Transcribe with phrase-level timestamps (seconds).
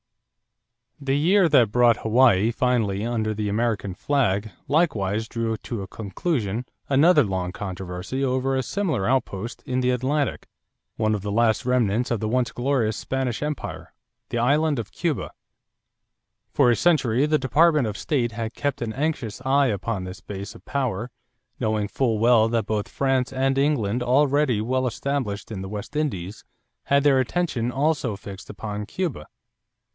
[1.01, 5.87] = The year that brought Hawaii finally under the American flag likewise drew to a
[5.87, 10.47] conclusion another long controversy over a similar outpost in the Atlantic,
[10.97, 13.93] one of the last remnants of the once glorious Spanish empire
[14.29, 15.31] the island of Cuba.
[16.51, 20.55] For a century the Department of State had kept an anxious eye upon this base
[20.55, 21.11] of power,
[21.59, 26.43] knowing full well that both France and England, already well established in the West Indies,
[26.85, 29.27] had their attention also fixed upon Cuba.